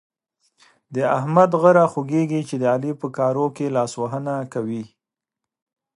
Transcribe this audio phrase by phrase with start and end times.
[0.93, 4.85] د احمد غره خوږېږي چې د علي په کارو کې لاسوهنه کوي.